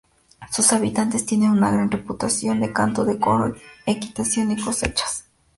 [0.51, 3.53] Sus habitantes tienen una gran reputación de canto de coro,
[3.85, 5.25] equitación, y cosechas.